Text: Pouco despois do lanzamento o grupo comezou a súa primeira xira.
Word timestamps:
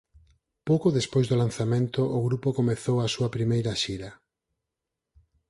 Pouco 0.67 0.95
despois 0.99 1.25
do 1.27 1.39
lanzamento 1.43 2.01
o 2.17 2.19
grupo 2.27 2.55
comezou 2.59 2.97
a 3.01 3.11
súa 3.15 3.29
primeira 3.35 3.73
xira. 3.83 4.11